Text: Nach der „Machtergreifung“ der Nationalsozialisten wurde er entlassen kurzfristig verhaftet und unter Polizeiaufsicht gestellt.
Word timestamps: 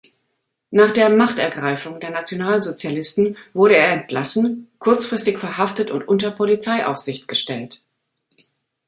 Nach 0.71 0.89
der 0.89 1.11
„Machtergreifung“ 1.11 1.99
der 1.99 2.09
Nationalsozialisten 2.09 3.37
wurde 3.53 3.75
er 3.77 3.91
entlassen 3.93 4.67
kurzfristig 4.79 5.37
verhaftet 5.37 5.91
und 5.91 6.07
unter 6.07 6.31
Polizeiaufsicht 6.31 7.27
gestellt. 7.27 7.83